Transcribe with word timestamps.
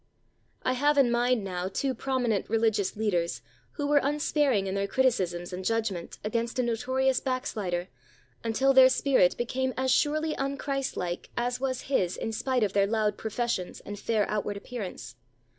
I 0.63 0.73
have 0.73 0.97
in 0.97 1.11
mind 1.11 1.43
now 1.43 1.67
two 1.67 1.93
prominent 1.93 2.49
re 2.49 2.57
ligious 2.57 2.95
leaders 2.95 3.43
who 3.73 3.85
were 3.85 3.99
unsparing 4.01 4.65
in 4.65 4.73
their 4.73 4.87
criticisms 4.87 5.53
and 5.53 5.63
judgment 5.63 6.17
against 6.23 6.57
a 6.57 6.63
notorious 6.63 7.19
backslider 7.19 7.87
until 8.43 8.73
their 8.73 8.89
spirit 8.89 9.37
became 9.37 9.75
as 9.77 9.91
surely 9.91 10.35
un 10.37 10.57
Christlike 10.57 11.29
as 11.37 11.59
was 11.59 11.81
his 11.81 12.17
in 12.17 12.31
spite 12.31 12.63
of 12.63 12.73
their 12.73 12.87
loud 12.87 13.15
professions 13.15 13.79
and 13.81 13.99
fair 13.99 14.27
outward 14.27 14.57
appear 14.57 14.81
ance. 14.81 15.17